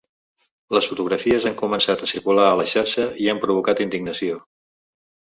Les 0.75 0.85
fotografies 0.91 1.43
han 1.49 1.57
començat 1.59 2.05
a 2.07 2.09
circular 2.11 2.47
a 2.53 2.55
la 2.59 2.65
xarxa 2.71 3.05
i 3.25 3.29
han 3.33 3.43
provocat 3.43 3.83
indignació. 3.85 4.41